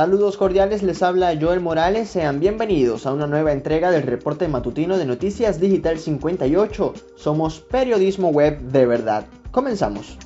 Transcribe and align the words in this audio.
Saludos 0.00 0.38
cordiales, 0.38 0.82
les 0.82 1.02
habla 1.02 1.36
Joel 1.38 1.60
Morales, 1.60 2.08
sean 2.08 2.40
bienvenidos 2.40 3.04
a 3.04 3.12
una 3.12 3.26
nueva 3.26 3.52
entrega 3.52 3.90
del 3.90 4.04
reporte 4.04 4.48
matutino 4.48 4.96
de 4.96 5.04
Noticias 5.04 5.60
Digital 5.60 5.98
58. 5.98 6.94
Somos 7.16 7.60
periodismo 7.60 8.30
web 8.30 8.60
de 8.60 8.86
verdad. 8.86 9.26
Comenzamos. 9.50 10.16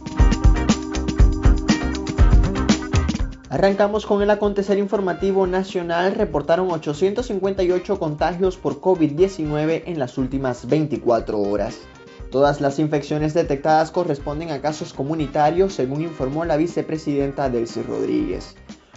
Arrancamos 3.51 4.07
con 4.07 4.23
el 4.23 4.31
acontecer 4.31 4.79
informativo 4.79 5.45
nacional. 5.49 6.15
Reportaron 6.15 6.71
858 6.71 7.99
contagios 7.99 8.57
por 8.57 8.81
COVID-19 8.81 9.83
en 9.87 9.99
las 9.99 10.19
últimas 10.19 10.69
24 10.69 11.37
horas. 11.41 11.81
Todas 12.31 12.61
las 12.61 12.79
infecciones 12.79 13.35
detectadas 13.35 13.91
corresponden 13.91 14.53
a 14.53 14.61
casos 14.61 14.93
comunitarios, 14.93 15.75
según 15.75 16.03
informó 16.03 16.45
la 16.45 16.57
vicepresidenta 16.57 17.51
Delcy 17.51 17.83
Rodríguez. 17.83 18.55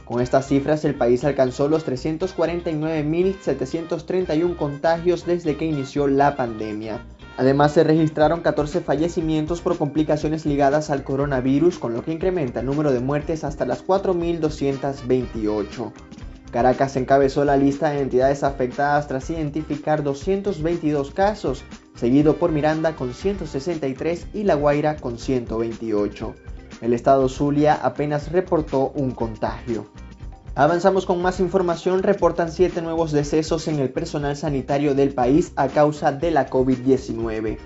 Con 0.07 0.21
estas 0.21 0.47
cifras, 0.47 0.85
el 0.85 0.95
país 0.95 1.25
alcanzó 1.25 1.67
los 1.67 1.85
349.731 1.85 4.55
contagios 4.55 5.25
desde 5.25 5.57
que 5.57 5.65
inició 5.65 6.07
la 6.07 6.38
pandemia. 6.38 7.05
Además, 7.35 7.73
se 7.73 7.84
registraron 7.84 8.39
14 8.39 8.79
fallecimientos 8.79 9.59
por 9.59 9.77
complicaciones 9.77 10.45
ligadas 10.45 10.89
al 10.89 11.03
coronavirus, 11.03 11.77
con 11.77 11.93
lo 11.93 12.03
que 12.03 12.13
incrementa 12.13 12.62
el 12.62 12.67
número 12.67 12.93
de 12.93 13.01
muertes 13.01 13.43
hasta 13.43 13.65
las 13.65 13.85
4.228. 13.85 15.91
Caracas 16.51 16.95
encabezó 16.95 17.43
la 17.43 17.57
lista 17.57 17.89
de 17.89 17.99
entidades 17.99 18.43
afectadas 18.43 19.09
tras 19.09 19.29
identificar 19.29 20.03
222 20.03 21.12
casos, 21.12 21.65
seguido 21.95 22.37
por 22.37 22.53
Miranda 22.53 22.95
con 22.95 23.13
163 23.13 24.27
y 24.34 24.43
La 24.43 24.55
Guaira 24.55 24.95
con 24.95 25.20
128. 25.20 26.34
El 26.81 26.93
estado 26.93 27.27
Zulia 27.29 27.75
apenas 27.75 28.31
reportó 28.31 28.91
un 28.95 29.11
contagio. 29.11 29.87
Avanzamos 30.53 31.05
con 31.05 31.21
más 31.21 31.39
información. 31.39 32.01
Reportan 32.01 32.51
siete 32.51 32.81
nuevos 32.81 33.11
decesos 33.11 33.67
en 33.67 33.79
el 33.79 33.89
personal 33.91 34.35
sanitario 34.35 34.95
del 34.95 35.13
país 35.13 35.51
a 35.55 35.67
causa 35.67 36.11
de 36.11 36.31
la 36.31 36.49
COVID-19. 36.49 37.59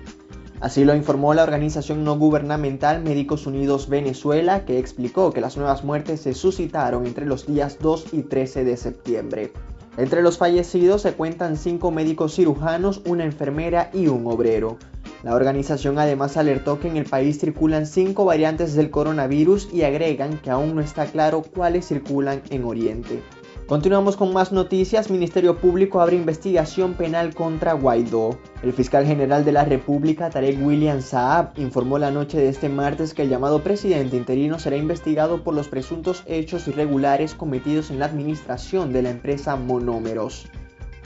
Así 0.60 0.84
lo 0.84 0.94
informó 0.94 1.34
la 1.34 1.42
organización 1.42 2.04
no 2.04 2.18
gubernamental 2.18 3.02
Médicos 3.02 3.46
Unidos 3.46 3.88
Venezuela, 3.88 4.64
que 4.64 4.78
explicó 4.78 5.32
que 5.32 5.40
las 5.40 5.56
nuevas 5.56 5.84
muertes 5.84 6.20
se 6.20 6.34
suscitaron 6.34 7.06
entre 7.06 7.26
los 7.26 7.46
días 7.46 7.78
2 7.80 8.08
y 8.12 8.22
13 8.22 8.62
de 8.62 8.76
septiembre. 8.76 9.52
Entre 9.96 10.22
los 10.22 10.38
fallecidos 10.38 11.02
se 11.02 11.14
cuentan 11.14 11.56
cinco 11.56 11.90
médicos 11.90 12.34
cirujanos, 12.34 13.02
una 13.06 13.24
enfermera 13.24 13.90
y 13.92 14.06
un 14.06 14.26
obrero. 14.26 14.78
La 15.22 15.34
organización 15.34 15.98
además 15.98 16.36
alertó 16.36 16.80
que 16.80 16.88
en 16.88 16.96
el 16.96 17.04
país 17.04 17.38
circulan 17.38 17.86
cinco 17.86 18.24
variantes 18.24 18.74
del 18.74 18.90
coronavirus 18.90 19.68
y 19.72 19.82
agregan 19.82 20.38
que 20.38 20.50
aún 20.50 20.74
no 20.74 20.80
está 20.80 21.06
claro 21.06 21.42
cuáles 21.42 21.86
circulan 21.86 22.42
en 22.50 22.64
Oriente. 22.64 23.22
Continuamos 23.68 24.16
con 24.16 24.32
más 24.32 24.50
noticias. 24.50 25.08
Ministerio 25.08 25.56
Público 25.56 26.00
abre 26.00 26.16
investigación 26.16 26.94
penal 26.94 27.32
contra 27.34 27.74
Guaidó. 27.74 28.36
El 28.62 28.72
fiscal 28.72 29.06
general 29.06 29.44
de 29.44 29.52
la 29.52 29.64
República, 29.64 30.28
Tarek 30.28 30.58
William 30.60 31.00
Saab, 31.00 31.52
informó 31.56 31.98
la 31.98 32.10
noche 32.10 32.38
de 32.38 32.48
este 32.48 32.68
martes 32.68 33.14
que 33.14 33.22
el 33.22 33.28
llamado 33.28 33.62
presidente 33.62 34.16
interino 34.16 34.58
será 34.58 34.76
investigado 34.76 35.44
por 35.44 35.54
los 35.54 35.68
presuntos 35.68 36.24
hechos 36.26 36.66
irregulares 36.66 37.34
cometidos 37.34 37.90
en 37.90 38.00
la 38.00 38.06
administración 38.06 38.92
de 38.92 39.02
la 39.02 39.10
empresa 39.10 39.54
Monómeros. 39.54 40.48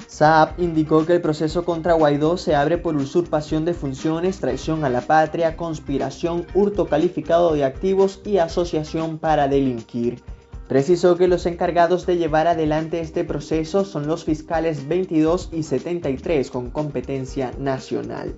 Saab 0.08 0.50
indicó 0.58 1.04
que 1.04 1.14
el 1.14 1.20
proceso 1.20 1.64
contra 1.64 1.94
Guaidó 1.94 2.36
se 2.36 2.54
abre 2.54 2.78
por 2.78 2.94
usurpación 2.96 3.64
de 3.64 3.74
funciones, 3.74 4.38
traición 4.38 4.84
a 4.84 4.88
la 4.88 5.00
patria, 5.00 5.56
conspiración, 5.56 6.46
hurto 6.54 6.86
calificado 6.86 7.54
de 7.54 7.64
activos 7.64 8.20
y 8.24 8.38
asociación 8.38 9.18
para 9.18 9.48
delinquir. 9.48 10.22
Precisó 10.68 11.16
que 11.16 11.26
los 11.28 11.46
encargados 11.46 12.06
de 12.06 12.16
llevar 12.16 12.46
adelante 12.46 13.00
este 13.00 13.24
proceso 13.24 13.84
son 13.84 14.06
los 14.06 14.24
fiscales 14.24 14.86
22 14.88 15.50
y 15.52 15.62
73 15.62 16.50
con 16.50 16.70
competencia 16.70 17.52
nacional. 17.58 18.34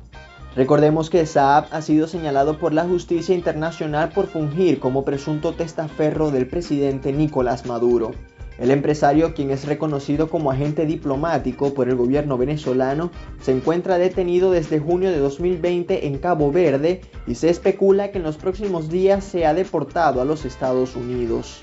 Recordemos 0.55 1.09
que 1.09 1.25
Saab 1.25 1.65
ha 1.71 1.81
sido 1.81 2.07
señalado 2.07 2.57
por 2.57 2.73
la 2.73 2.83
justicia 2.83 3.35
internacional 3.35 4.09
por 4.09 4.27
fungir 4.27 4.79
como 4.79 5.05
presunto 5.05 5.53
testaferro 5.53 6.31
del 6.31 6.47
presidente 6.47 7.13
Nicolás 7.13 7.65
Maduro. 7.65 8.11
El 8.59 8.69
empresario, 8.69 9.33
quien 9.33 9.49
es 9.49 9.65
reconocido 9.65 10.29
como 10.29 10.51
agente 10.51 10.85
diplomático 10.85 11.73
por 11.73 11.89
el 11.89 11.95
gobierno 11.95 12.37
venezolano, 12.37 13.09
se 13.41 13.51
encuentra 13.51 13.97
detenido 13.97 14.51
desde 14.51 14.79
junio 14.79 15.09
de 15.09 15.17
2020 15.17 16.07
en 16.07 16.19
Cabo 16.19 16.51
Verde 16.51 17.01
y 17.25 17.35
se 17.35 17.49
especula 17.49 18.11
que 18.11 18.19
en 18.19 18.23
los 18.23 18.37
próximos 18.37 18.89
días 18.89 19.23
sea 19.23 19.53
deportado 19.55 20.21
a 20.21 20.25
los 20.25 20.45
Estados 20.45 20.95
Unidos. 20.95 21.61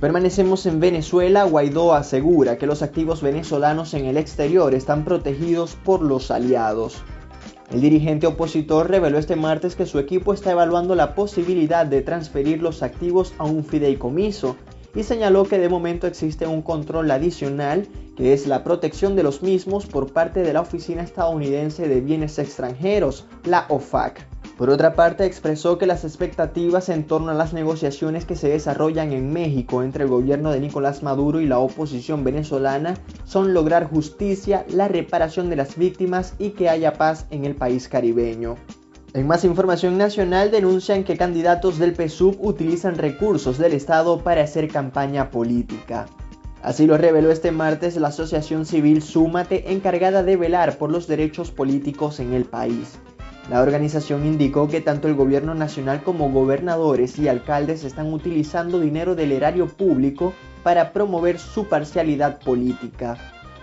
Permanecemos 0.00 0.66
en 0.66 0.80
Venezuela, 0.80 1.44
Guaidó 1.44 1.94
asegura 1.94 2.58
que 2.58 2.66
los 2.66 2.82
activos 2.82 3.22
venezolanos 3.22 3.94
en 3.94 4.06
el 4.06 4.16
exterior 4.16 4.74
están 4.74 5.04
protegidos 5.04 5.76
por 5.84 6.02
los 6.02 6.32
aliados. 6.32 7.02
El 7.70 7.80
dirigente 7.80 8.26
opositor 8.26 8.90
reveló 8.90 9.18
este 9.18 9.36
martes 9.36 9.76
que 9.76 9.86
su 9.86 9.98
equipo 9.98 10.34
está 10.34 10.50
evaluando 10.50 10.94
la 10.94 11.14
posibilidad 11.14 11.86
de 11.86 12.02
transferir 12.02 12.60
los 12.60 12.82
activos 12.82 13.34
a 13.38 13.44
un 13.44 13.64
fideicomiso 13.64 14.56
y 14.94 15.02
señaló 15.02 15.44
que 15.44 15.58
de 15.58 15.68
momento 15.68 16.06
existe 16.06 16.46
un 16.46 16.62
control 16.62 17.10
adicional 17.10 17.86
que 18.16 18.32
es 18.32 18.46
la 18.46 18.62
protección 18.62 19.16
de 19.16 19.22
los 19.22 19.42
mismos 19.42 19.86
por 19.86 20.12
parte 20.12 20.42
de 20.42 20.52
la 20.52 20.60
Oficina 20.60 21.02
Estadounidense 21.02 21.88
de 21.88 22.00
Bienes 22.00 22.38
Extranjeros, 22.38 23.26
la 23.44 23.66
OFAC. 23.68 24.26
Por 24.56 24.70
otra 24.70 24.94
parte, 24.94 25.24
expresó 25.24 25.78
que 25.78 25.86
las 25.86 26.04
expectativas 26.04 26.88
en 26.88 27.04
torno 27.04 27.32
a 27.32 27.34
las 27.34 27.52
negociaciones 27.52 28.24
que 28.24 28.36
se 28.36 28.48
desarrollan 28.48 29.12
en 29.12 29.32
México 29.32 29.82
entre 29.82 30.04
el 30.04 30.10
gobierno 30.10 30.52
de 30.52 30.60
Nicolás 30.60 31.02
Maduro 31.02 31.40
y 31.40 31.46
la 31.46 31.58
oposición 31.58 32.22
venezolana 32.22 32.94
son 33.24 33.52
lograr 33.52 33.90
justicia, 33.90 34.64
la 34.68 34.86
reparación 34.86 35.50
de 35.50 35.56
las 35.56 35.76
víctimas 35.76 36.34
y 36.38 36.50
que 36.50 36.68
haya 36.68 36.92
paz 36.92 37.26
en 37.30 37.44
el 37.44 37.56
país 37.56 37.88
caribeño. 37.88 38.54
En 39.14 39.28
más 39.28 39.44
información 39.44 39.96
nacional 39.96 40.50
denuncian 40.50 41.04
que 41.04 41.16
candidatos 41.16 41.78
del 41.78 41.94
PSUV 41.94 42.36
utilizan 42.44 42.98
recursos 42.98 43.58
del 43.58 43.72
Estado 43.72 44.18
para 44.18 44.42
hacer 44.42 44.66
campaña 44.66 45.30
política. 45.30 46.06
Así 46.62 46.84
lo 46.88 46.98
reveló 46.98 47.30
este 47.30 47.52
martes 47.52 47.94
la 47.94 48.08
Asociación 48.08 48.66
Civil 48.66 49.02
Súmate 49.02 49.70
encargada 49.70 50.24
de 50.24 50.36
velar 50.36 50.78
por 50.78 50.90
los 50.90 51.06
derechos 51.06 51.52
políticos 51.52 52.18
en 52.18 52.32
el 52.32 52.44
país. 52.44 52.98
La 53.48 53.62
organización 53.62 54.26
indicó 54.26 54.66
que 54.66 54.80
tanto 54.80 55.06
el 55.06 55.14
gobierno 55.14 55.54
nacional 55.54 56.02
como 56.02 56.32
gobernadores 56.32 57.16
y 57.16 57.28
alcaldes 57.28 57.84
están 57.84 58.12
utilizando 58.12 58.80
dinero 58.80 59.14
del 59.14 59.30
erario 59.30 59.68
público 59.68 60.32
para 60.64 60.92
promover 60.92 61.38
su 61.38 61.68
parcialidad 61.68 62.40
política. 62.40 63.16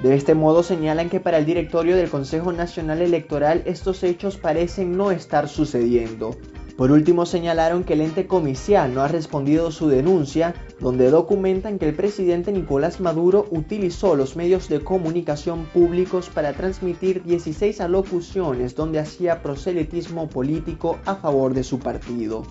De 0.03 0.16
este 0.16 0.34
modo 0.34 0.63
señalan 0.63 1.09
que 1.09 1.19
para 1.19 1.38
el 1.38 1.45
directorio 1.45 1.95
del 1.95 2.09
Consejo 2.09 2.51
Nacional 2.51 3.03
Electoral 3.03 3.62
estos 3.66 4.01
hechos 4.01 4.35
parecen 4.35 4.97
no 4.97 5.12
estar 5.12 5.47
sucediendo. 5.47 6.35
Por 6.75 6.91
último 6.91 7.28
señalaron 7.28 7.84
que 7.84 7.94
el 7.94 8.01
ente 8.01 8.25
comicial 8.25 8.95
no 8.95 9.01
ha 9.03 9.07
respondido 9.07 9.69
su 9.69 9.88
denuncia, 9.89 10.56
donde 10.80 11.12
documentan 11.12 11.77
que 11.77 11.88
el 11.88 11.94
presidente 11.94 12.51
Nicolás 12.51 13.00
Maduro 13.00 13.45
utilizó 13.51 14.15
los 14.15 14.36
medios 14.36 14.68
de 14.69 14.80
comunicación 14.80 15.65
públicos 15.65 16.31
para 16.33 16.53
transmitir 16.53 17.21
16 17.24 17.81
alocuciones 17.81 18.75
donde 18.75 18.98
hacía 18.98 19.44
proselitismo 19.44 20.27
político 20.27 20.98
a 21.06 21.13
favor 21.13 21.53
de 21.53 21.63
su 21.63 21.77
partido. 21.77 22.42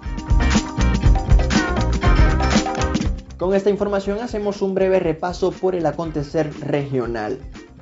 Con 3.40 3.54
esta 3.54 3.70
información 3.70 4.18
hacemos 4.20 4.60
un 4.60 4.74
breve 4.74 5.00
repaso 5.00 5.50
por 5.50 5.74
el 5.74 5.86
acontecer 5.86 6.52
regional. 6.60 7.38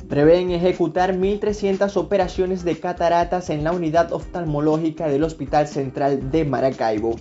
Prevén 0.08 0.52
ejecutar 0.52 1.16
1.300 1.16 1.96
operaciones 1.96 2.62
de 2.62 2.78
cataratas 2.78 3.50
en 3.50 3.64
la 3.64 3.72
unidad 3.72 4.12
oftalmológica 4.12 5.08
del 5.08 5.24
Hospital 5.24 5.66
Central 5.66 6.30
de 6.30 6.44
Maracaibo. 6.44 7.16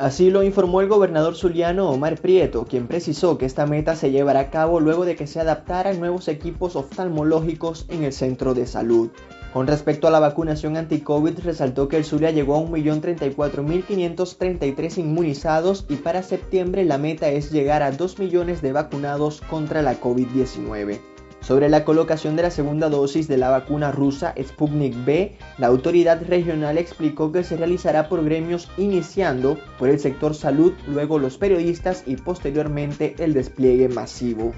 Así 0.00 0.28
lo 0.28 0.42
informó 0.42 0.80
el 0.80 0.88
gobernador 0.88 1.36
zuliano 1.36 1.88
Omar 1.88 2.20
Prieto, 2.20 2.64
quien 2.64 2.88
precisó 2.88 3.38
que 3.38 3.46
esta 3.46 3.64
meta 3.64 3.94
se 3.94 4.10
llevará 4.10 4.40
a 4.40 4.50
cabo 4.50 4.80
luego 4.80 5.04
de 5.04 5.14
que 5.14 5.28
se 5.28 5.38
adaptaran 5.38 6.00
nuevos 6.00 6.26
equipos 6.26 6.74
oftalmológicos 6.74 7.86
en 7.90 8.02
el 8.02 8.12
centro 8.12 8.54
de 8.54 8.66
salud. 8.66 9.10
Con 9.52 9.66
respecto 9.66 10.06
a 10.06 10.10
la 10.10 10.20
vacunación 10.20 10.76
anti-COVID, 10.76 11.38
resaltó 11.38 11.88
que 11.88 11.96
el 11.96 12.04
Zulia 12.04 12.30
llegó 12.30 12.56
a 12.56 12.60
1.034.533 12.60 14.98
inmunizados 14.98 15.86
y 15.88 15.96
para 15.96 16.22
septiembre 16.22 16.84
la 16.84 16.98
meta 16.98 17.30
es 17.30 17.50
llegar 17.50 17.82
a 17.82 17.90
2 17.90 18.18
millones 18.18 18.60
de 18.60 18.72
vacunados 18.72 19.40
contra 19.40 19.80
la 19.80 19.98
COVID-19. 19.98 21.00
Sobre 21.40 21.70
la 21.70 21.84
colocación 21.84 22.36
de 22.36 22.42
la 22.42 22.50
segunda 22.50 22.90
dosis 22.90 23.26
de 23.26 23.38
la 23.38 23.48
vacuna 23.48 23.90
rusa 23.90 24.34
Sputnik 24.38 24.94
V, 25.06 25.38
la 25.56 25.68
autoridad 25.68 26.20
regional 26.28 26.76
explicó 26.76 27.32
que 27.32 27.42
se 27.42 27.56
realizará 27.56 28.10
por 28.10 28.22
gremios 28.22 28.68
iniciando 28.76 29.56
por 29.78 29.88
el 29.88 29.98
sector 29.98 30.34
salud, 30.34 30.74
luego 30.86 31.18
los 31.18 31.38
periodistas 31.38 32.02
y 32.06 32.16
posteriormente 32.16 33.14
el 33.18 33.32
despliegue 33.32 33.88
masivo. 33.88 34.52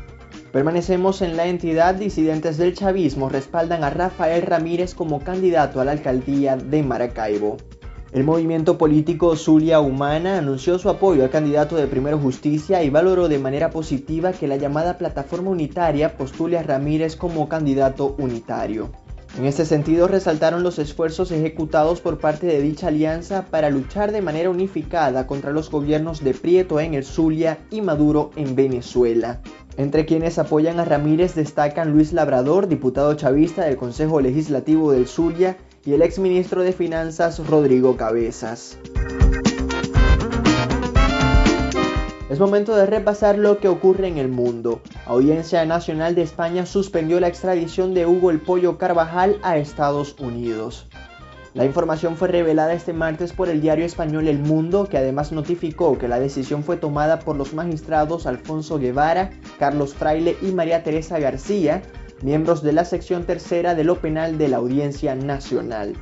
Permanecemos 0.53 1.23
en 1.23 1.37
la 1.37 1.47
entidad, 1.47 1.95
disidentes 1.95 2.57
del 2.57 2.75
chavismo 2.75 3.29
respaldan 3.29 3.85
a 3.85 3.91
Rafael 3.91 4.43
Ramírez 4.43 4.97
como 4.97 5.21
candidato 5.21 5.81
a 5.81 5.85
la 5.85 5.93
alcaldía 5.93 6.57
de 6.57 6.83
Maracaibo. 6.83 7.57
El 8.11 8.25
movimiento 8.25 8.77
político 8.77 9.37
Zulia 9.37 9.79
Humana 9.79 10.39
anunció 10.39 10.81
su 10.81 10.89
apoyo 10.89 11.23
al 11.23 11.31
candidato 11.31 11.77
de 11.77 11.87
Primero 11.87 12.19
Justicia 12.19 12.83
y 12.83 12.91
valoró 12.91 13.29
de 13.29 13.39
manera 13.39 13.71
positiva 13.71 14.33
que 14.33 14.49
la 14.49 14.57
llamada 14.57 14.99
plataforma 14.99 15.51
unitaria 15.51 16.17
postule 16.17 16.59
a 16.59 16.65
Ramírez 16.65 17.15
como 17.15 17.49
candidato 17.49 18.17
unitario. 18.19 18.91
En 19.39 19.45
este 19.45 19.65
sentido, 19.65 20.09
resaltaron 20.09 20.65
los 20.65 20.81
esfuerzos 20.81 21.31
ejecutados 21.31 22.01
por 22.01 22.19
parte 22.19 22.49
de 22.49 22.61
dicha 22.61 22.89
alianza 22.89 23.45
para 23.45 23.71
luchar 23.71 24.11
de 24.11 24.23
manera 24.23 24.51
unificada 24.51 25.29
contra 25.29 25.53
los 25.53 25.71
gobiernos 25.71 26.25
de 26.25 26.35
Prieto 26.35 26.81
en 26.81 26.95
el 26.95 27.05
Zulia 27.05 27.61
y 27.71 27.81
Maduro 27.81 28.33
en 28.35 28.57
Venezuela. 28.57 29.41
Entre 29.81 30.05
quienes 30.05 30.39
apoyan 30.39 30.79
a 30.79 30.85
Ramírez 30.85 31.35
destacan 31.35 31.91
Luis 31.91 32.13
Labrador, 32.13 32.69
diputado 32.69 33.15
chavista 33.15 33.65
del 33.65 33.79
Consejo 33.79 34.21
Legislativo 34.21 34.93
del 34.93 35.07
Zulia, 35.09 35.57
y 35.87 35.95
el 35.95 36.03
exministro 36.03 36.63
de 36.63 36.75
Finanzas 36.75 37.39
Rodrigo 37.47 37.97
Cabezas. 37.97 38.77
Es 42.29 42.39
momento 42.39 42.77
de 42.77 42.85
repasar 42.85 43.39
lo 43.39 43.57
que 43.57 43.69
ocurre 43.69 44.09
en 44.09 44.19
el 44.19 44.29
mundo. 44.29 44.83
Audiencia 45.07 45.65
Nacional 45.65 46.15
de 46.15 46.25
España 46.25 46.67
suspendió 46.67 47.19
la 47.19 47.29
extradición 47.29 47.95
de 47.95 48.05
Hugo 48.05 48.31
el 48.31 48.43
Pollo 48.43 48.77
Carvajal 48.77 49.39
a 49.43 49.57
Estados 49.57 50.15
Unidos. 50.19 50.90
La 51.53 51.65
información 51.65 52.17
fue 52.17 52.29
revelada 52.29 52.73
este 52.75 52.93
martes 52.93 53.33
por 53.33 53.49
el 53.49 53.61
diario 53.61 53.85
español 53.85 54.29
El 54.29 54.39
Mundo, 54.39 54.87
que 54.89 54.99
además 54.99 55.33
notificó 55.33 55.99
que 55.99 56.07
la 56.07 56.21
decisión 56.21 56.63
fue 56.63 56.77
tomada 56.77 57.19
por 57.19 57.35
los 57.35 57.55
magistrados 57.55 58.27
Alfonso 58.27 58.79
Guevara, 58.79 59.31
Carlos 59.59 59.95
Fraile 59.95 60.37
y 60.43 60.53
María 60.53 60.85
Teresa 60.85 61.19
García, 61.19 61.83
miembros 62.23 62.63
de 62.63 62.73
la 62.73 62.85
sección 62.85 63.25
tercera 63.25 63.75
de 63.75 63.83
lo 63.83 64.01
penal 64.01 64.39
de 64.39 64.47
la 64.47 64.59
Audiencia 64.59 65.17
Nacional. 65.17 65.95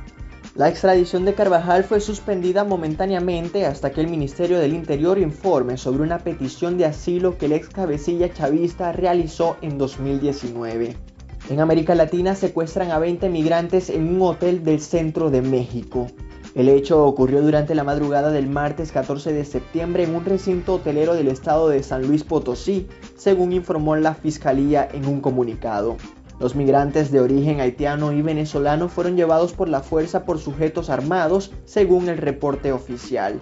La 0.53 0.69
extradición 0.69 1.25
de 1.25 1.33
Carvajal 1.33 1.83
fue 1.83 1.99
suspendida 1.99 2.63
momentáneamente 2.63 3.65
hasta 3.65 3.91
que 3.91 4.01
el 4.01 4.07
Ministerio 4.07 4.59
del 4.59 4.73
Interior 4.73 5.17
informe 5.17 5.77
sobre 5.77 6.03
una 6.03 6.19
petición 6.19 6.77
de 6.77 6.85
asilo 6.85 7.39
que 7.39 7.47
el 7.47 7.53
ex 7.53 7.69
cabecilla 7.69 8.31
chavista 8.31 8.91
realizó 8.91 9.57
en 9.61 9.79
2019. 9.79 11.08
En 11.49 11.59
América 11.59 11.95
Latina 11.95 12.35
secuestran 12.35 12.91
a 12.91 12.99
20 12.99 13.27
migrantes 13.27 13.89
en 13.89 14.07
un 14.07 14.21
hotel 14.21 14.63
del 14.63 14.79
centro 14.79 15.31
de 15.31 15.41
México. 15.41 16.05
El 16.53 16.69
hecho 16.69 17.03
ocurrió 17.03 17.41
durante 17.41 17.73
la 17.73 17.83
madrugada 17.83 18.29
del 18.29 18.47
martes 18.47 18.91
14 18.91 19.33
de 19.33 19.43
septiembre 19.43 20.03
en 20.03 20.13
un 20.13 20.25
recinto 20.25 20.75
hotelero 20.75 21.15
del 21.15 21.27
estado 21.27 21.67
de 21.67 21.81
San 21.81 22.05
Luis 22.05 22.23
Potosí, 22.23 22.87
según 23.17 23.51
informó 23.51 23.95
la 23.95 24.13
Fiscalía 24.13 24.87
en 24.93 25.07
un 25.07 25.21
comunicado. 25.21 25.97
Los 26.39 26.55
migrantes 26.55 27.11
de 27.11 27.19
origen 27.19 27.61
haitiano 27.61 28.11
y 28.11 28.21
venezolano 28.21 28.87
fueron 28.87 29.17
llevados 29.17 29.53
por 29.53 29.69
la 29.69 29.81
fuerza 29.81 30.25
por 30.25 30.37
sujetos 30.37 30.91
armados, 30.91 31.51
según 31.65 32.09
el 32.09 32.19
reporte 32.19 32.71
oficial. 32.71 33.39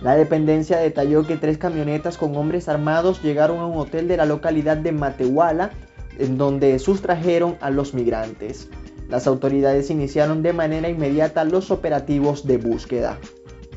La 0.00 0.16
dependencia 0.16 0.78
detalló 0.78 1.26
que 1.26 1.36
tres 1.36 1.58
camionetas 1.58 2.16
con 2.16 2.34
hombres 2.36 2.70
armados 2.70 3.22
llegaron 3.22 3.58
a 3.58 3.66
un 3.66 3.78
hotel 3.78 4.08
de 4.08 4.16
la 4.16 4.24
localidad 4.24 4.78
de 4.78 4.92
Matehuala, 4.92 5.72
en 6.18 6.38
donde 6.38 6.78
sustrajeron 6.78 7.56
a 7.60 7.70
los 7.70 7.94
migrantes. 7.94 8.68
Las 9.08 9.26
autoridades 9.26 9.90
iniciaron 9.90 10.42
de 10.42 10.52
manera 10.52 10.88
inmediata 10.88 11.44
los 11.44 11.70
operativos 11.70 12.46
de 12.46 12.58
búsqueda. 12.58 13.18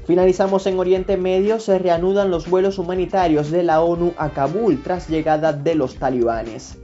Finalizamos 0.06 0.66
en 0.68 0.80
Oriente 0.80 1.18
Medio, 1.18 1.60
se 1.60 1.80
reanudan 1.80 2.32
los 2.32 2.50
vuelos 2.50 2.80
humanitarios 2.80 3.52
de 3.52 3.64
la 3.64 3.82
ONU 3.82 4.14
a 4.18 4.30
Kabul 4.30 4.82
tras 4.82 5.10
llegada 5.10 5.52
de 5.52 5.76
los 5.76 5.96
talibanes. 5.96 6.78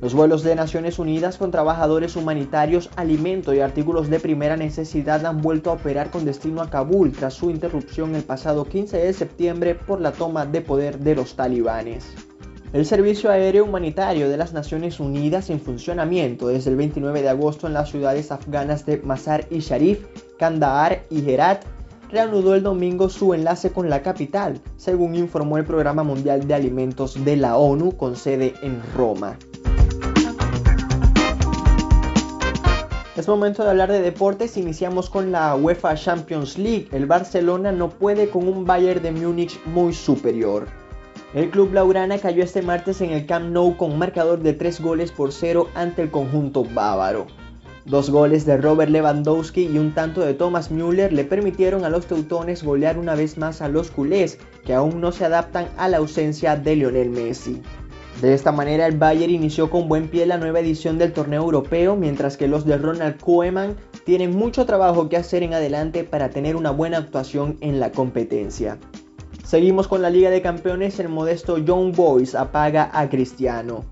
Los 0.00 0.14
vuelos 0.14 0.44
de 0.44 0.54
Naciones 0.54 1.00
Unidas 1.00 1.38
con 1.38 1.50
trabajadores 1.50 2.14
humanitarios, 2.14 2.88
alimento 2.94 3.52
y 3.52 3.58
artículos 3.58 4.08
de 4.08 4.20
primera 4.20 4.56
necesidad 4.56 5.26
han 5.26 5.42
vuelto 5.42 5.70
a 5.70 5.72
operar 5.72 6.12
con 6.12 6.24
destino 6.24 6.62
a 6.62 6.70
Kabul 6.70 7.10
tras 7.10 7.34
su 7.34 7.50
interrupción 7.50 8.14
el 8.14 8.22
pasado 8.22 8.64
15 8.64 8.96
de 8.96 9.12
septiembre 9.12 9.74
por 9.74 10.00
la 10.00 10.12
toma 10.12 10.46
de 10.46 10.60
poder 10.60 11.00
de 11.00 11.16
los 11.16 11.34
talibanes. 11.34 12.27
El 12.70 12.84
Servicio 12.84 13.30
Aéreo 13.30 13.64
Humanitario 13.64 14.28
de 14.28 14.36
las 14.36 14.52
Naciones 14.52 15.00
Unidas 15.00 15.48
en 15.48 15.58
funcionamiento 15.58 16.48
desde 16.48 16.68
el 16.68 16.76
29 16.76 17.22
de 17.22 17.30
agosto 17.30 17.66
en 17.66 17.72
las 17.72 17.88
ciudades 17.88 18.30
afganas 18.30 18.84
de 18.84 18.98
Mazar 18.98 19.46
y 19.50 19.60
Sharif, 19.60 20.04
Kandahar 20.38 21.02
y 21.08 21.30
Herat 21.30 21.64
reanudó 22.10 22.54
el 22.54 22.62
domingo 22.62 23.08
su 23.08 23.32
enlace 23.32 23.70
con 23.72 23.88
la 23.88 24.02
capital, 24.02 24.60
según 24.76 25.14
informó 25.14 25.56
el 25.56 25.64
Programa 25.64 26.02
Mundial 26.02 26.46
de 26.46 26.54
Alimentos 26.54 27.24
de 27.24 27.36
la 27.36 27.56
ONU 27.56 27.96
con 27.96 28.16
sede 28.16 28.52
en 28.60 28.82
Roma. 28.94 29.38
Es 33.16 33.26
momento 33.26 33.64
de 33.64 33.70
hablar 33.70 33.90
de 33.90 34.02
deportes. 34.02 34.58
Iniciamos 34.58 35.08
con 35.08 35.32
la 35.32 35.56
UEFA 35.56 35.94
Champions 35.96 36.56
League. 36.56 36.88
El 36.92 37.06
Barcelona 37.06 37.72
no 37.72 37.88
puede 37.88 38.28
con 38.28 38.46
un 38.46 38.64
Bayern 38.64 39.02
de 39.02 39.10
Múnich 39.10 39.58
muy 39.64 39.92
superior. 39.92 40.68
El 41.34 41.50
club 41.50 41.74
Laurana 41.74 42.16
cayó 42.16 42.42
este 42.42 42.62
martes 42.62 43.02
en 43.02 43.10
el 43.10 43.26
Camp 43.26 43.50
Nou 43.50 43.76
con 43.76 43.98
marcador 43.98 44.40
de 44.40 44.54
3 44.54 44.80
goles 44.80 45.12
por 45.12 45.30
0 45.30 45.68
ante 45.74 46.00
el 46.00 46.10
conjunto 46.10 46.64
bávaro. 46.64 47.26
Dos 47.84 48.08
goles 48.08 48.46
de 48.46 48.56
Robert 48.56 48.90
Lewandowski 48.90 49.66
y 49.66 49.76
un 49.76 49.92
tanto 49.92 50.22
de 50.22 50.32
Thomas 50.32 50.70
Müller 50.70 51.12
le 51.12 51.24
permitieron 51.24 51.84
a 51.84 51.90
los 51.90 52.06
teutones 52.06 52.62
golear 52.62 52.98
una 52.98 53.14
vez 53.14 53.36
más 53.36 53.60
a 53.60 53.68
los 53.68 53.90
culés, 53.90 54.38
que 54.64 54.72
aún 54.72 55.02
no 55.02 55.12
se 55.12 55.26
adaptan 55.26 55.68
a 55.76 55.88
la 55.88 55.98
ausencia 55.98 56.56
de 56.56 56.76
Lionel 56.76 57.10
Messi. 57.10 57.60
De 58.22 58.32
esta 58.32 58.50
manera 58.50 58.86
el 58.86 58.96
Bayern 58.96 59.30
inició 59.30 59.68
con 59.68 59.86
buen 59.86 60.08
pie 60.08 60.24
la 60.24 60.38
nueva 60.38 60.60
edición 60.60 60.96
del 60.96 61.12
torneo 61.12 61.42
europeo, 61.42 61.94
mientras 61.94 62.38
que 62.38 62.48
los 62.48 62.64
de 62.64 62.78
Ronald 62.78 63.20
Koeman 63.20 63.76
tienen 64.04 64.34
mucho 64.34 64.64
trabajo 64.64 65.10
que 65.10 65.18
hacer 65.18 65.42
en 65.42 65.52
adelante 65.52 66.04
para 66.04 66.30
tener 66.30 66.56
una 66.56 66.70
buena 66.70 66.96
actuación 66.96 67.58
en 67.60 67.80
la 67.80 67.92
competencia. 67.92 68.78
Seguimos 69.48 69.88
con 69.88 70.02
la 70.02 70.10
Liga 70.10 70.28
de 70.28 70.42
Campeones, 70.42 71.00
el 71.00 71.08
modesto 71.08 71.56
Young 71.56 71.96
Boys 71.96 72.34
apaga 72.34 72.90
a 72.92 73.08
Cristiano. 73.08 73.86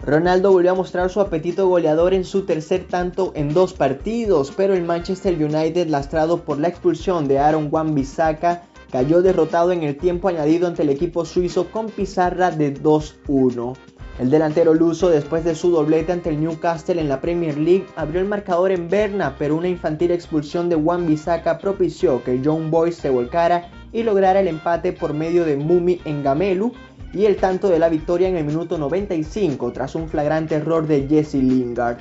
Ronaldo 0.00 0.50
volvió 0.50 0.70
a 0.70 0.74
mostrar 0.74 1.10
su 1.10 1.20
apetito 1.20 1.68
goleador 1.68 2.14
en 2.14 2.24
su 2.24 2.46
tercer 2.46 2.86
tanto 2.88 3.30
en 3.34 3.52
dos 3.52 3.74
partidos, 3.74 4.50
pero 4.56 4.72
el 4.72 4.82
Manchester 4.82 5.34
United, 5.34 5.88
lastrado 5.88 6.42
por 6.46 6.58
la 6.58 6.68
expulsión 6.68 7.28
de 7.28 7.38
Aaron 7.38 7.68
Wan-Bissaka, 7.70 8.62
cayó 8.90 9.20
derrotado 9.20 9.72
en 9.72 9.82
el 9.82 9.98
tiempo 9.98 10.28
añadido 10.28 10.66
ante 10.66 10.84
el 10.84 10.88
equipo 10.88 11.26
suizo 11.26 11.70
con 11.70 11.90
pizarra 11.90 12.50
de 12.50 12.72
2-1. 12.72 13.76
El 14.18 14.30
delantero 14.30 14.72
luso, 14.72 15.10
después 15.10 15.44
de 15.44 15.54
su 15.54 15.70
doblete 15.70 16.12
ante 16.12 16.30
el 16.30 16.40
Newcastle 16.40 16.98
en 16.98 17.10
la 17.10 17.20
Premier 17.20 17.58
League, 17.58 17.84
abrió 17.96 18.22
el 18.22 18.28
marcador 18.28 18.70
en 18.70 18.88
Berna, 18.88 19.36
pero 19.38 19.56
una 19.56 19.68
infantil 19.68 20.12
expulsión 20.12 20.70
de 20.70 20.76
Wan-Bissaka 20.76 21.58
propició 21.58 22.24
que 22.24 22.40
Young 22.40 22.70
Boys 22.70 22.96
se 22.96 23.10
volcara 23.10 23.68
y 23.94 24.02
lograr 24.02 24.36
el 24.36 24.48
empate 24.48 24.92
por 24.92 25.14
medio 25.14 25.46
de 25.46 25.56
Mumi 25.56 26.02
en 26.04 26.22
Gamelu 26.22 26.72
y 27.14 27.24
el 27.24 27.36
tanto 27.36 27.70
de 27.70 27.78
la 27.78 27.88
victoria 27.88 28.28
en 28.28 28.36
el 28.36 28.44
minuto 28.44 28.76
95 28.76 29.72
tras 29.72 29.94
un 29.94 30.08
flagrante 30.08 30.56
error 30.56 30.86
de 30.86 31.06
Jesse 31.08 31.34
Lingard. 31.34 31.98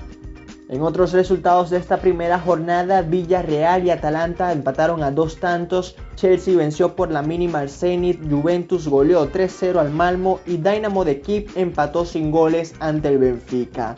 En 0.69 0.81
otros 0.81 1.13
resultados 1.13 1.69
de 1.69 1.77
esta 1.77 1.97
primera 1.97 2.39
jornada, 2.39 3.03
Villarreal 3.03 3.85
y 3.85 3.91
Atalanta 3.91 4.51
empataron 4.51 5.03
a 5.03 5.11
dos 5.11 5.39
tantos, 5.39 5.95
Chelsea 6.15 6.57
venció 6.57 6.95
por 6.95 7.11
la 7.11 7.21
mínima 7.21 7.59
al 7.59 7.69
Zenit, 7.69 8.19
Juventus 8.27 8.87
goleó 8.87 9.31
3-0 9.31 9.77
al 9.77 9.91
Malmo 9.91 10.39
y 10.47 10.57
Dynamo 10.57 11.05
de 11.05 11.21
Kiev 11.21 11.45
empató 11.55 12.05
sin 12.05 12.31
goles 12.31 12.73
ante 12.79 13.09
el 13.09 13.19
Benfica. 13.19 13.95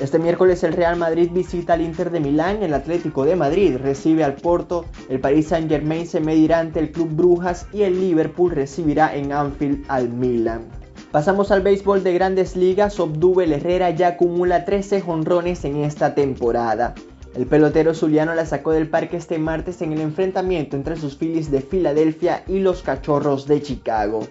Este 0.00 0.18
miércoles 0.18 0.64
el 0.64 0.72
Real 0.72 0.96
Madrid 0.96 1.30
visita 1.32 1.74
al 1.74 1.82
Inter 1.82 2.10
de 2.10 2.18
Milán, 2.18 2.62
el 2.62 2.74
Atlético 2.74 3.24
de 3.24 3.36
Madrid 3.36 3.76
recibe 3.76 4.24
al 4.24 4.34
Porto, 4.34 4.86
el 5.08 5.20
Paris 5.20 5.48
Saint 5.48 5.68
Germain 5.68 6.06
se 6.06 6.20
medirá 6.20 6.58
ante 6.58 6.80
el 6.80 6.90
Club 6.90 7.10
Brujas 7.10 7.66
y 7.72 7.82
el 7.82 8.00
Liverpool 8.00 8.50
recibirá 8.50 9.14
en 9.14 9.32
Anfield 9.32 9.84
al 9.88 10.08
Milan. 10.08 10.62
Pasamos 11.12 11.50
al 11.50 11.60
béisbol 11.60 12.02
de 12.02 12.14
grandes 12.14 12.56
ligas, 12.56 12.98
Obduvel 12.98 13.52
Herrera 13.52 13.90
ya 13.90 14.08
acumula 14.08 14.64
13 14.64 15.02
jonrones 15.02 15.64
en 15.64 15.84
esta 15.84 16.14
temporada. 16.14 16.94
El 17.34 17.46
pelotero 17.46 17.94
zuliano 17.94 18.34
la 18.34 18.46
sacó 18.46 18.72
del 18.72 18.88
parque 18.88 19.18
este 19.18 19.38
martes 19.38 19.82
en 19.82 19.92
el 19.92 20.00
enfrentamiento 20.00 20.76
entre 20.76 20.96
sus 20.96 21.16
Phillies 21.16 21.50
de 21.50 21.60
Filadelfia 21.60 22.44
y 22.46 22.58
los 22.58 22.82
Cachorros 22.82 23.46
de 23.46 23.62
Chicago. 23.62 24.26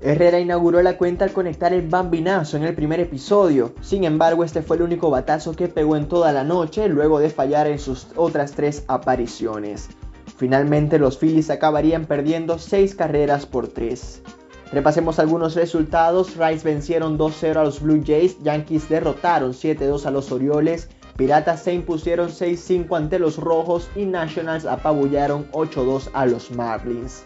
Herrera 0.00 0.38
inauguró 0.38 0.80
la 0.80 0.96
cuenta 0.96 1.24
al 1.24 1.32
conectar 1.32 1.72
el 1.72 1.88
bambinazo 1.88 2.56
en 2.56 2.62
el 2.62 2.74
primer 2.74 3.00
episodio, 3.00 3.72
sin 3.80 4.04
embargo 4.04 4.44
este 4.44 4.62
fue 4.62 4.76
el 4.76 4.82
único 4.82 5.10
batazo 5.10 5.54
que 5.54 5.66
pegó 5.66 5.96
en 5.96 6.06
toda 6.06 6.32
la 6.32 6.44
noche 6.44 6.88
luego 6.88 7.18
de 7.18 7.30
fallar 7.30 7.66
en 7.66 7.80
sus 7.80 8.06
otras 8.14 8.52
tres 8.52 8.84
apariciones. 8.86 9.88
Finalmente 10.36 11.00
los 11.00 11.18
Phillies 11.18 11.50
acabarían 11.50 12.06
perdiendo 12.06 12.60
6 12.60 12.94
carreras 12.94 13.44
por 13.44 13.66
3. 13.66 14.22
Repasemos 14.70 15.18
algunos 15.18 15.56
resultados. 15.56 16.36
Rice 16.36 16.62
vencieron 16.64 17.18
2-0 17.18 17.56
a 17.56 17.64
los 17.64 17.80
Blue 17.80 18.02
Jays, 18.06 18.40
Yankees 18.42 18.88
derrotaron 18.88 19.52
7-2 19.52 20.06
a 20.06 20.12
los 20.12 20.30
Orioles, 20.30 20.88
Piratas 21.16 21.64
se 21.64 21.74
impusieron 21.74 22.28
6-5 22.28 22.96
ante 22.96 23.18
los 23.18 23.38
Rojos 23.38 23.88
y 23.96 24.04
Nationals 24.04 24.64
apabullaron 24.64 25.50
8-2 25.50 26.10
a 26.12 26.26
los 26.26 26.52
Marlins. 26.52 27.24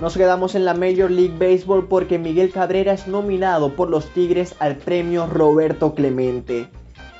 Nos 0.00 0.16
quedamos 0.16 0.54
en 0.54 0.64
la 0.64 0.72
Major 0.72 1.10
League 1.10 1.36
Baseball 1.38 1.86
porque 1.86 2.18
Miguel 2.18 2.50
Cabrera 2.50 2.94
es 2.94 3.06
nominado 3.06 3.76
por 3.76 3.90
los 3.90 4.08
Tigres 4.14 4.54
al 4.58 4.76
premio 4.76 5.26
Roberto 5.26 5.94
Clemente. 5.94 6.68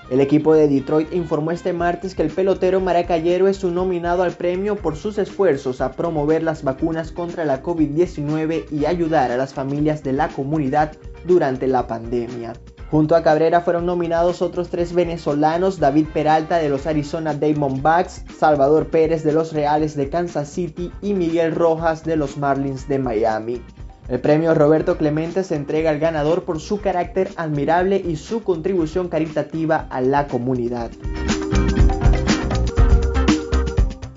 El 0.09 0.21
equipo 0.21 0.55
de 0.55 0.67
Detroit 0.67 1.13
informó 1.13 1.51
este 1.51 1.75
martes 1.75 2.15
que 2.15 2.23
el 2.23 2.31
pelotero 2.31 2.81
maracayero 2.81 3.49
es 3.49 3.65
un 3.65 3.75
nominado 3.75 4.23
al 4.23 4.33
premio 4.33 4.77
por 4.77 4.97
sus 4.97 5.19
esfuerzos 5.19 5.83
a 5.83 5.93
promover 5.93 6.43
las 6.43 6.65
vacunas 6.65 7.13
contra 7.13 7.45
la 7.45 7.63
COVID-19 7.63 8.71
y 8.73 8.87
ayudar 8.87 9.31
a 9.31 9.37
las 9.37 9.53
familias 9.53 10.03
de 10.03 10.15
la 10.15 10.29
comunidad 10.29 10.97
durante 11.27 11.67
la 11.67 11.87
pandemia. 11.87 12.55
Junto 12.91 13.15
a 13.15 13.23
Cabrera 13.23 13.61
fueron 13.61 13.87
nominados 13.87 14.43
otros 14.43 14.69
tres 14.69 14.93
venezolanos, 14.93 15.79
David 15.79 16.09
Peralta 16.13 16.57
de 16.57 16.69
los 16.69 16.89
Arizona 16.89 17.35
Diamondbacks, 17.35 18.25
Salvador 18.37 18.89
Pérez 18.89 19.23
de 19.23 19.33
los 19.33 19.53
Reales 19.53 19.97
de 19.97 20.11
Kansas 20.11 20.49
City 20.49 20.91
y 21.01 21.15
Miguel 21.15 21.55
Rojas 21.55 22.03
de 22.03 22.17
los 22.17 22.37
Marlins 22.37 22.89
de 22.89 22.99
Miami. 22.99 23.63
El 24.09 24.21
premio 24.21 24.55
Roberto 24.55 24.99
Clemente 24.99 25.45
se 25.45 25.55
entrega 25.55 25.91
al 25.91 26.01
ganador 26.01 26.43
por 26.43 26.59
su 26.59 26.81
carácter 26.81 27.31
admirable 27.37 28.03
y 28.05 28.17
su 28.17 28.43
contribución 28.43 29.09
caritativa 29.09 29.87
a 29.89 30.01
la 30.01 30.27
comunidad. 30.27 30.91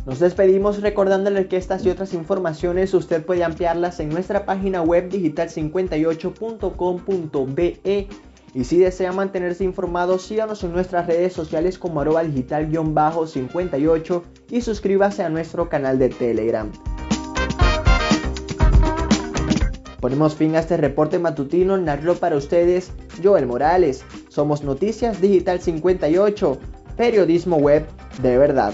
Nos 0.07 0.17
despedimos 0.17 0.81
recordándole 0.81 1.47
que 1.47 1.57
estas 1.57 1.85
y 1.85 1.91
otras 1.91 2.15
informaciones 2.15 2.91
usted 2.95 3.23
puede 3.23 3.43
ampliarlas 3.43 3.99
en 3.99 4.09
nuestra 4.09 4.45
página 4.45 4.81
web 4.81 5.11
digital58.com.be 5.11 8.09
y 8.53 8.65
si 8.65 8.77
desea 8.77 9.11
mantenerse 9.11 9.63
informado, 9.63 10.19
síganos 10.19 10.63
en 10.63 10.73
nuestras 10.73 11.07
redes 11.07 11.33
sociales 11.33 11.79
como 11.79 12.01
arroba 12.01 12.23
digital-58 12.23 14.21
y 14.51 14.61
suscríbase 14.61 15.23
a 15.23 15.29
nuestro 15.29 15.69
canal 15.69 15.97
de 15.97 16.09
Telegram. 16.09 16.71
Ponemos 19.99 20.35
fin 20.35 20.55
a 20.55 20.59
este 20.59 20.77
reporte 20.77 21.17
matutino, 21.17 21.77
narró 21.77 22.15
para 22.15 22.35
ustedes 22.35 22.91
Joel 23.23 23.47
Morales. 23.47 24.03
Somos 24.27 24.61
Noticias 24.63 25.21
Digital 25.21 25.61
58, 25.61 26.59
periodismo 26.97 27.55
web 27.55 27.85
de 28.21 28.37
verdad. 28.37 28.73